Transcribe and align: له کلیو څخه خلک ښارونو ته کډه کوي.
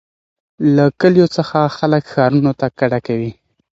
له 0.75 0.85
کلیو 1.01 1.27
څخه 1.35 1.59
خلک 1.77 2.03
ښارونو 2.13 2.51
ته 2.59 2.67
کډه 2.79 2.99
کوي. 3.07 3.31